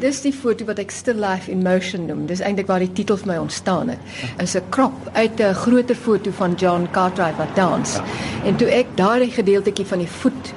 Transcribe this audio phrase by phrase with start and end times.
[0.00, 2.22] Dis die foto wat ek Still Life in Motion noem.
[2.24, 3.98] Dis eintlik waar die titel vir my ontstaan het.
[4.40, 7.96] Is 'n krop uit 'n groter foto van John Cartwright wat dans.
[7.96, 8.04] Ja.
[8.44, 10.54] En toe ek daardie gedeeltjie van die voet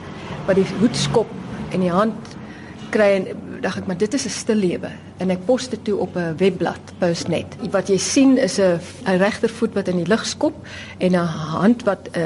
[0.48, 1.28] wat die hoed skop
[1.72, 2.16] en die hand
[2.92, 3.28] kry en
[3.62, 6.36] dacht ek maar dit is 'n stil lewe en ek pos dit toe op 'n
[6.38, 7.56] webblad Postnet.
[7.72, 8.80] Wat jy sien is 'n
[9.18, 10.56] regtervoet wat in die lug skop
[10.98, 12.20] en 'n hand wat 'n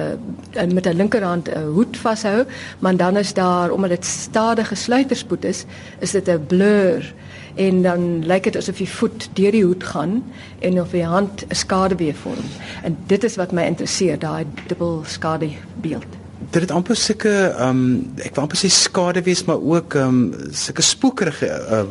[0.58, 2.46] uh, met 'n linkerhand 'n hoed vashou,
[2.80, 5.66] maar dan is daar omdat dit stadige sluiterspoed is,
[6.00, 7.14] is dit 'n blur
[7.56, 10.24] en dan lyk dit asof die voet deur die hoed gaan
[10.60, 12.46] en of die hand 'n skaduwee vorm.
[12.84, 15.50] En dit is wat my interesseer, daai dubbel skadu
[15.82, 19.94] beeld dit het amper sulke ehm um, ek wou amper sê skade wees maar ook
[19.94, 21.84] ehm um, sulke spookerige uh,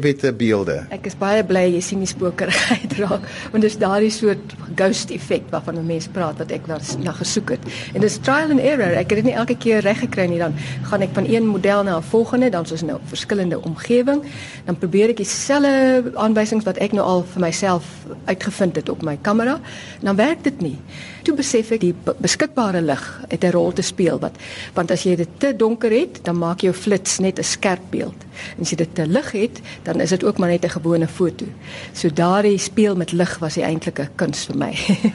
[0.00, 0.86] wette beelde.
[0.94, 5.46] Ek is baie bly jy sien die spookerigheid raak want dis daardie soort ghost effek
[5.52, 7.68] waarvan mense praat wat ek was na gesoek het.
[7.94, 8.94] En dis trial and error.
[8.96, 10.56] Ek het dit nie elke keer reg gekry nie dan
[10.88, 14.22] gaan ek van een model na 'n volgende dan soos nou verskillende omgewing
[14.64, 17.84] dan probeer ek dieselfde aanwysings wat ek nou al vir myself
[18.24, 19.60] uitgevind het op my kamera
[20.00, 20.78] dan werk dit nie.
[21.24, 24.36] Toe besef ek die beskikbare lig het 'n rol te speel wat
[24.74, 28.16] want as jy dit te donker het dan maak jou flits net 'n skerp beeld.
[28.56, 31.08] En as jy dit te lig het dan is dit ook maar net 'n gewone
[31.08, 31.44] foto.
[31.92, 34.72] So daardie speel met lig was die eintlike kuns vir my.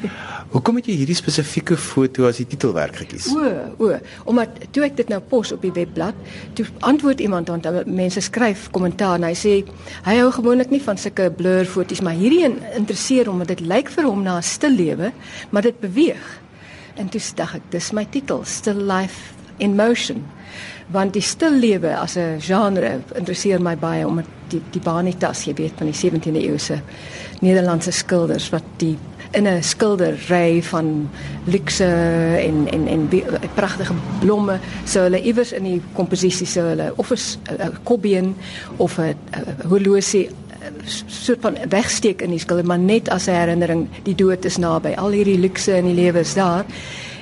[0.54, 3.28] Hoekom het jy hierdie spesifieke foto as die titelwerk gekies?
[3.36, 3.46] O,
[3.78, 6.16] o, omdat toe ek dit nou pos op die webblad,
[6.54, 9.64] toe antwoord iemand want mense skryf kommentaar en hy sê
[10.04, 13.62] hy hou gewoonlik nie van sulke blur foto's, maar hierdie een interesseer hom want dit
[13.62, 15.12] lyk vir hom na 'n stil lewe,
[15.50, 16.42] maar dit beweeg.
[16.96, 20.26] En toe dink ek, dis my titel, Still Life in Motion.
[20.90, 25.54] Want die stil lewe as 'n genre interesseer my baie omdat die die Banitas, jy
[25.54, 26.82] weet van die 17de eeuse
[27.42, 28.98] Nederlandse skilders wat die
[29.32, 31.10] in 'n skildery van
[31.44, 31.86] luxe
[32.40, 33.10] en en en
[33.54, 38.36] pragtige blomme sou hulle iewers in die komposisie sou hulle of 'n kobbeen
[38.78, 39.16] of 'n
[39.68, 40.30] horlosie
[41.06, 44.94] soort van wegsteek in die skilder maar net as 'n herinnering die dood is naby
[44.98, 46.66] al hierdie luxe in die lewe is daar.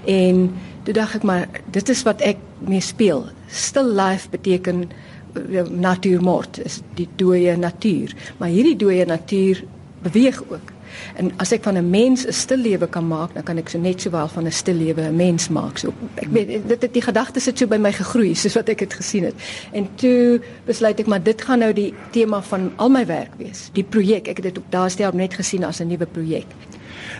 [0.05, 0.55] En
[0.87, 3.25] toe dink ek maar dit is wat ek mee speel.
[3.51, 8.15] Still life beteken eh, natuurmoord is die dooie natuur.
[8.39, 9.63] Maar hierdie dooie natuur
[10.05, 10.71] beweeg ook.
[11.19, 13.77] En as ek van 'n mens 'n stil lewe kan maak dan kan ek so
[13.77, 15.77] net sowel van 'n stil lewe 'n mens maak.
[15.77, 18.79] So ek weet dit het die gedagtes het so by my gegroei soos wat ek
[18.79, 19.35] dit gesien het.
[19.71, 23.69] En toe besluit ek maar dit gaan nou die tema van al my werk wees
[23.73, 26.47] die projek ek het dit op daardie stadium net gesien as 'n nuwe projek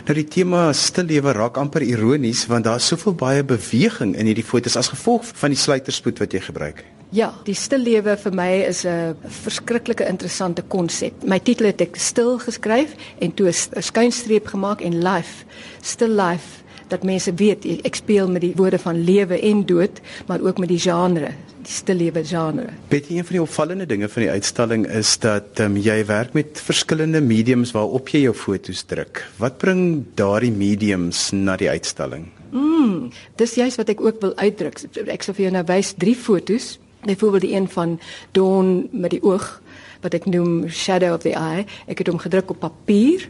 [0.06, 4.46] Nou die tema stil lewe raak amper ironies want daar's soveel baie beweging in hierdie
[4.46, 6.84] foto's as gevolg van die sluiterspoed wat jy gebruik.
[7.10, 11.24] Ja, die stil lewe vir my is 'n verskriklike interessante konsep.
[11.24, 15.44] My titel het ek stil geskryf en toe 'n skuinstreep gemaak en life,
[15.80, 20.40] still life dat mense weet ek speel met die woorde van lewe en dood, maar
[20.44, 21.32] ook met die genre,
[21.62, 22.68] die stil lewe genre.
[22.88, 26.60] Betty, een van die opvallende dinge van die uitstalling is dat um, jy werk met
[26.64, 29.24] verskillende mediums waarop jy jou foto's druk.
[29.42, 32.28] Wat bring daardie mediums na die uitstalling?
[32.50, 34.80] Mm, dis juist wat ek ook wil uitdruk.
[35.06, 36.78] Ek sou vir jou nou wys drie foto's
[37.08, 38.00] byvoorbeeld die een van
[38.32, 39.60] Dawn met die oog
[40.02, 41.66] wat ek noem Shadow of the Eye.
[41.86, 43.28] Ek het hom gedruk op papier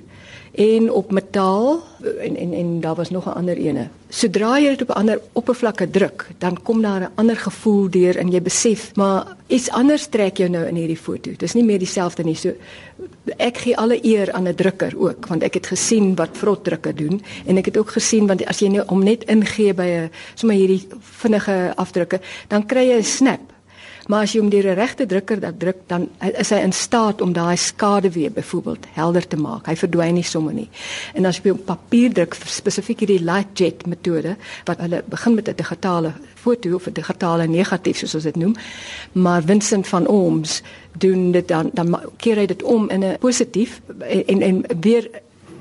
[0.52, 1.82] en op metaal
[2.18, 3.88] en en en daar was nog 'n ander ene.
[4.08, 8.16] Sodra jy dit op 'n ander oppervlakke druk, dan kom daar 'n ander gevoel deur
[8.16, 11.30] en jy besef, maar iets anders trek jou nou in hierdie foto.
[11.36, 12.34] Dis nie meer dieselfde nie.
[12.34, 12.52] So
[13.36, 16.96] ek gee alle eer aan 'n drukker ook, want ek het gesien wat vrot drukker
[16.96, 20.10] doen en ek het ook gesien want as jy nou om net ingee by 'n
[20.34, 23.40] sommer hierdie vinnige afdrukke, dan kry jy 'n snap
[24.08, 26.08] Maar as jy hom deur 'n regte drukker dat druk, dan
[26.38, 29.66] is hy in staat om daai skade weer byvoorbeeld helder te maak.
[29.66, 30.68] Hy verdwyn nie sommer nie.
[31.14, 35.48] En as jy op papier druk, spesifiek hierdie light jet metode wat hulle begin met
[35.48, 38.54] 'n digitale foto of 'n digitale negatief soos ons dit noem,
[39.12, 40.62] maar Vincent van Ooms
[40.98, 43.80] doen dit dan dan keer hy dit om in 'n positief
[44.26, 45.10] en en weer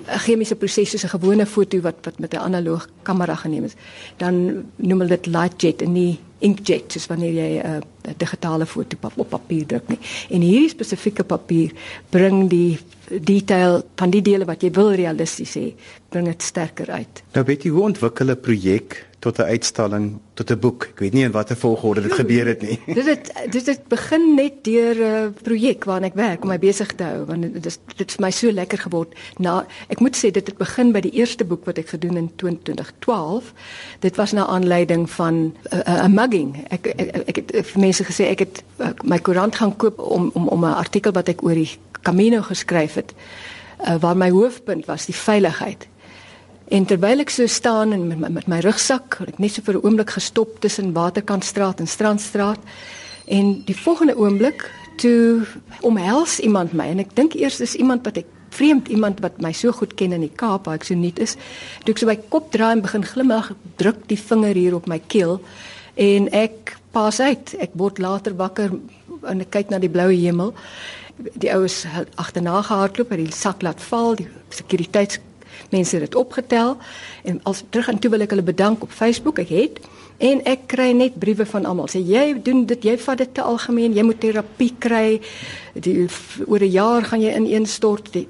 [0.08, 3.76] 'n chemiese proses soos 'n gewone foto wat wat met 'n analoog kamera geneem is,
[4.18, 8.66] dan noem hulle dit light jet en nie inkjet soos wanneer jy 'n uh, digitale
[8.66, 10.00] foto op papier druk nie.
[10.30, 11.72] En hierdie spesifieke papier
[12.10, 15.74] bring die detail van die dele wat jy wil realisties hê,
[16.10, 17.24] bring dit sterker uit.
[17.34, 20.84] Nou weet jy hoe ontwikkel 'n projek tot 'n uitstalling, tot 'n boek.
[20.84, 22.80] Ek weet nie in watter volgorde dit gebeur het nie.
[23.00, 26.60] Dit het dit het begin net deur 'n uh, projek waaraan ek werk om my
[26.60, 29.14] besig te hou want dit is dit vir my so lekker geword.
[29.38, 32.30] Na ek moet sê dit het begin by die eerste boek wat ek gedoen in
[32.36, 33.54] 2012.
[34.00, 36.66] Dit was na aanleiding van 'n uh, uh, mugging.
[36.70, 40.00] Ek ek, ek, ek het vir mense gesê ek het uh, my koerant gaan koop
[40.00, 41.72] om om om 'n artikel wat ek oor die
[42.04, 43.14] Camino geskryf het
[43.88, 45.88] uh, waar my hoofpunt was die veiligheid.
[46.68, 49.84] En terwyl ek so staan en met met my rugsak, ek net so vir 'n
[49.84, 52.60] oomblik gestop tussen Waterkantstraat en Strandstraat
[53.26, 55.46] en die volgende oomblik toe
[55.82, 59.52] omhels iemand my en ek dink eers dis iemand wat ek vreemd iemand wat my
[59.54, 61.36] so goed ken in die Kaap waar ek so nuut is.
[61.84, 65.00] Toe ek so my kop draai en begin glimlag, druk die vinger hier op my
[65.00, 65.42] keel
[65.98, 67.56] en ek pas uit.
[67.60, 68.74] Ek word later wakker
[69.28, 70.54] en ek kyk na die blou hemel.
[71.18, 71.84] Die oues
[72.16, 74.16] agterna gehardloop en die sak laat val.
[74.20, 76.78] Die sekuriteitsmense het dit opgetel
[77.26, 79.42] en als terug en toe wil ek hulle bedank op Facebook.
[79.44, 79.82] Ek het
[80.18, 81.90] En ek kry net briewe van almal.
[81.92, 85.20] Sê jy doen dit, jy vat dit te algemeen, jy moet terapie kry.
[85.78, 86.08] Die
[86.48, 88.12] oor 'n jaar gaan jy ineenstort.
[88.14, 88.28] Die,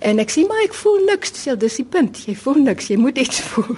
[0.00, 2.26] en ek sê maar ek voel niks, dis die punt.
[2.26, 3.76] Jy voel niks, jy moet iets voel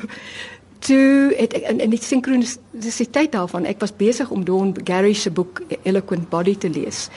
[0.80, 5.30] toe het ek in in die sinkronisiteit daarvan ek was besig om Don Gary se
[5.30, 7.08] boek Eloquent Body te lees.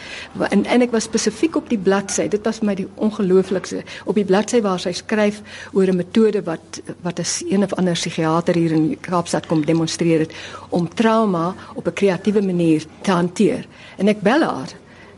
[0.49, 4.19] En en ek was spesifiek op die bladsy dit was vir my die ongelooflikste op
[4.19, 8.55] die bladsy waar sy skryf oor 'n metode wat wat 'n een of ander psigiater
[8.55, 10.33] hier in Kaapstad kom demonstreer het
[10.69, 13.65] om trauma op 'n kreatiewe manier te hanteer.
[13.97, 14.69] En ek bel haar.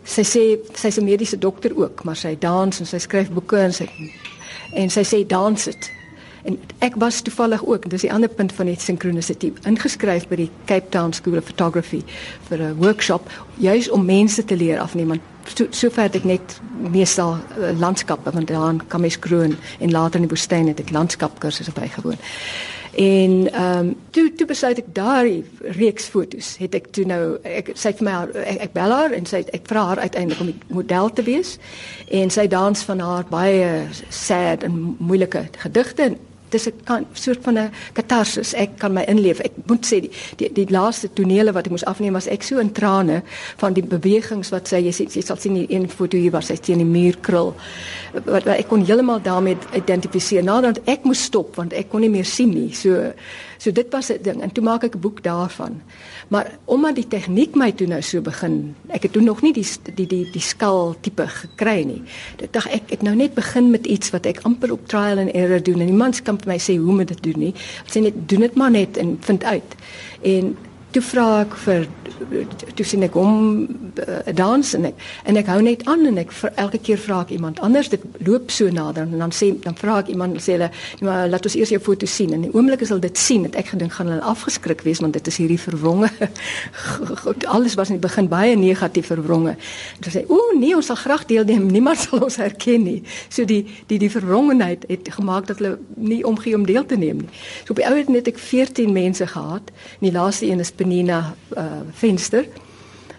[0.04, 0.44] Sy sê
[0.74, 3.90] sy's 'n mediese dokter ook maar sy dans en sy skryf boeke en sy
[4.74, 5.92] en sy sê dans dit
[6.46, 10.50] En ek was toevallig ook, dis die ander punt van die synchronicity, ingeskryf by die
[10.70, 12.04] Cape Town School of Photography
[12.50, 15.22] vir 'n workshop juis om mense te leer afneem want
[15.56, 20.22] so, sover het ek net meestal uh, landskappe want dan kan mens kroon en later
[20.22, 22.18] in die woestyn het ek landskapkursusse bygewoon.
[22.96, 25.44] En ehm um, toe toe besluit ek daai
[25.76, 28.14] reeks fotos het ek toe nou ek sê vir my
[28.46, 31.58] ek, ek bel haar en sê ek vra haar uiteindelik om die model te wees.
[32.08, 36.14] En sy dans van haar baie sad en moeilike gedigte
[36.56, 38.54] dis 'n soort van 'n katarsis.
[38.54, 39.40] Ek kan my inleef.
[39.40, 42.60] Ek moet sê die die, die laaste tonele wat ek moes afneem was ek so
[42.60, 43.24] in trane
[43.58, 46.56] van die bewegings wat sy jy, jy sal sien hier een foto hier waar sy
[46.56, 47.54] teen die muur krul.
[48.14, 50.44] Wat, wat ek kon heeltemal daarmee identifiseer.
[50.44, 52.74] Nadat ek moes stop want ek kon nie meer sien nie.
[52.74, 53.14] So
[53.66, 55.82] So dit was 'n ding en toe maak ek 'n boek daarvan.
[56.28, 59.68] Maar omdat die tegniek my toe nou so begin, ek het toe nog nie die
[59.96, 62.02] die die die skal tipe gekry nie.
[62.38, 65.32] Dit dink ek ek nou net begin met iets wat ek amper op trial and
[65.34, 67.54] error doen en die mans kan vir my sê hoe moet dit doen nie.
[67.86, 69.76] Sê net doen dit maar net en vind uit.
[70.22, 70.58] En
[70.96, 71.88] toe vra ek vir
[72.76, 73.66] toe sien ek hom
[74.00, 77.22] uh, dans en ek en ek hou net aan en ek vir elke keer vra
[77.26, 80.56] ek iemand anders dit loop so nader en dan sê dan vra ek iemand sê
[80.56, 82.34] hulle ja, maar laat ons eers jou foto sien.
[82.36, 85.18] En die oomblik as hulle dit sien het ek gedink gaan hulle afgeskrik wees want
[85.18, 86.10] dit is hierdie verwronge.
[87.56, 89.56] Alles was in die begin baie negatief verwronge.
[89.58, 93.02] En hulle sê o nee ons sal graag deelneem niemand sal ons herken nie.
[93.30, 97.26] So die die die verwrongenheid het gemaak dat hulle nie omgee om deel te neem
[97.26, 97.44] nie.
[97.66, 99.72] So op die ouer net ek 14 mense gehad.
[100.00, 102.46] En die laaste een is Penina uh, venster.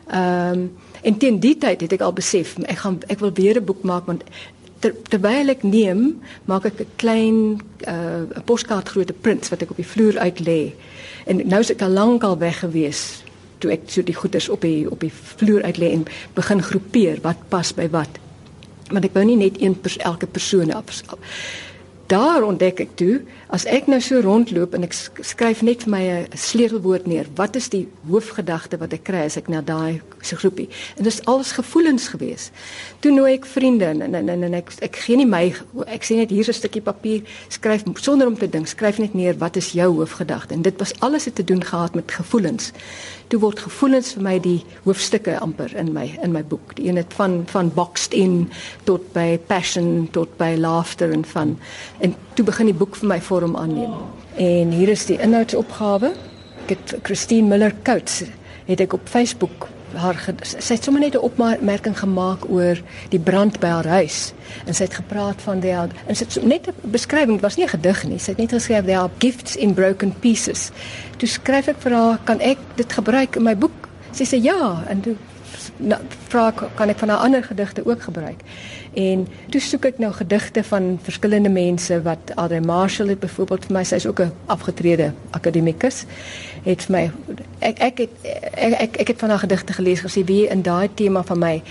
[0.06, 0.68] Ehm um,
[1.06, 3.82] en teen die tyd het ek al besef ek gaan ek wil weer 'n boek
[3.86, 4.24] maak want
[4.82, 6.18] ter, terwyl ek neem,
[6.50, 10.38] maak ek 'n klein 'n uh, poskaart grootte prints wat ek op die vloer uit
[10.40, 10.72] lê.
[11.26, 13.22] En nou is ek al lank al weg gewees
[13.58, 17.20] toe ek so die goeders op die op die vloer uit lê en begin groepeer
[17.22, 18.18] wat pas by wat.
[18.90, 21.02] Want ek wou nie net een pers, elke persoon af.
[22.06, 26.02] Daar ontdek ek toe As ek nou so rondloop en ek skryf net vir my
[26.02, 30.34] 'n sleutelwoord neer, wat is die hoofgedagte wat ek kry as ek na daai se
[30.34, 30.68] groepie?
[30.96, 32.50] En dit is alles gevoelens gewees.
[33.00, 35.54] Toe nooi ek vriende en en en, en ek ek gee nie my
[35.86, 39.38] ek sê net hier 'n stukkie papier, skryf sonder om te dink, skryf net neer
[39.38, 40.54] wat is jou hoofgedagte?
[40.54, 42.72] En dit was alles het te doen gehad met gevoelens.
[43.28, 46.74] Toe word gevoelens vir my die hoofstukke amper in my in my boek.
[46.74, 48.50] Die een het van van boxed in
[48.84, 51.58] tot by passion tot by laughter en van
[52.00, 53.92] en toe begin die boek vir my vorm aanneem.
[54.36, 56.12] En hier is die inhoudsopgawe.
[56.66, 58.24] Ek het Christine Miller Coates
[58.66, 62.76] het ek op Facebook haar sy het sommer net 'n opmerking gemaak oor
[63.08, 64.32] die brand by haar huis
[64.66, 67.64] en sy het gepraat van die en sy het net 'n beskrywing, dit was nie
[67.64, 68.18] 'n gedig nie.
[68.18, 70.70] Sy het net geskryf there are gifts in broken pieces.
[71.16, 73.88] Toe skryf ek vir haar, kan ek dit gebruik in my boek?
[74.12, 75.16] Sy sê ja en toe
[76.28, 78.40] vra kan ek van haar ander gedigte ook gebruik.
[78.94, 83.76] En toe soek ek nou gedigte van verskillende mense wat Adrian Marshall het byvoorbeeld vir
[83.76, 86.04] my, sy's ook 'n afgetrede akademikus,
[86.64, 87.10] het vir my
[87.58, 88.10] ek ek het
[88.52, 91.62] ek ek, ek het van haar gedigte gelees gesê wie in daai tema van my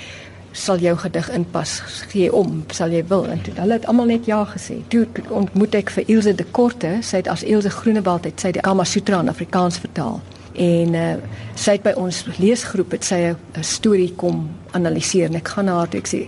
[0.51, 1.81] sal jou gedig inpas?
[2.07, 2.63] Gee om?
[2.71, 3.27] Sal jy wil?
[3.27, 4.75] En toe hulle het almal net ja gesê.
[4.87, 8.61] Toe ontmoet ek vir Ilse de Korte sy het as Ilse Groenewald het sy die
[8.61, 10.21] Kama Sutra in Afrikaans vertaal
[10.55, 11.15] en uh,
[11.55, 15.77] sy het by ons leesgroep het sy 'n storie kom analiseer en ek gaan na
[15.79, 16.27] haar toe ek sê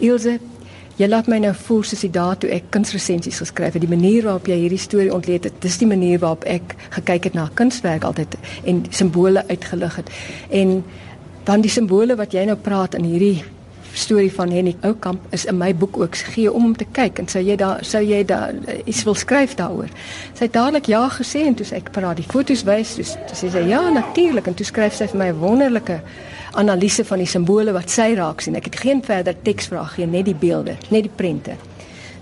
[0.00, 0.38] Ilse,
[0.96, 4.24] jy laat my nou voel soos die dae toe ek kunsresensies geskryf het, die manier
[4.24, 8.04] waarop jy hierdie storie ontleed het, dis die manier waarop ek gekyk het na kunswerk
[8.04, 10.10] altyd en simbole uitgelig het.
[10.50, 10.84] En
[11.44, 13.44] dan die simbole wat jy nou praat in hierdie
[14.10, 17.28] storie van Henny Oukamp is in my boek ook gee om om te kyk en
[17.30, 19.92] sou jy daar sou jy daar iets wil skryf daaroor.
[20.34, 23.52] Sy het dadelik ja gesê en toe ek vir haar die foto's wys, toe sê
[23.54, 26.00] sy ja natuurlik en toe skryf sy vir my 'n wonderlike
[26.58, 28.56] analise van die simbole wat sy raak sien.
[28.56, 31.54] Ek het geen verder teksvrae gee, net die beelde, net die prente.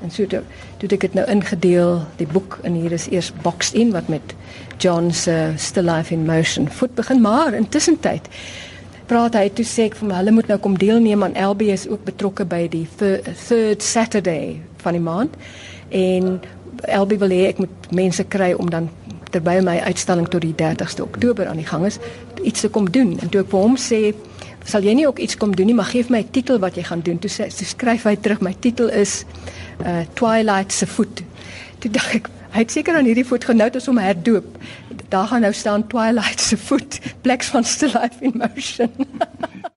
[0.02, 0.42] En so toe,
[0.76, 4.35] toe ek dit nou ingedeel, die boek en hier is eers boxed in wat met
[4.78, 8.28] John se Still Life in Motion voet begin, maar intussen tyd
[9.08, 11.86] praat hy toe sê ek vir my hulle moet nou kom deelneem aan LB is
[11.88, 15.36] ook betrokke by die third Saturday van die maand.
[15.88, 16.38] En
[16.84, 18.90] LB wil hê ek moet mense kry om dan
[19.32, 21.98] terwyl my uitstalling tot die 30ste Oktober aan die gang is
[22.44, 23.16] iets te kom doen.
[23.20, 24.02] En toe ek vir hom sê
[24.68, 26.84] sal jy nie ook iets kom doen nie maar gee my 'n titel wat jy
[26.84, 27.18] gaan doen.
[27.18, 29.24] Toe sê so skryf hy terug my titel is
[29.84, 31.24] uh, Twilight se voet.
[31.80, 34.59] Toe dink ek hy het seker aan hierdie voet genou as om herdoop
[35.09, 38.93] daar gaan nou staan Twilight se voet plek van still life in motion